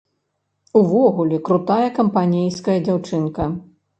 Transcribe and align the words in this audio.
Увогуле, 0.79 1.39
крутая, 1.51 1.85
кампанейская 1.99 2.79
дзяўчынка! 2.87 3.51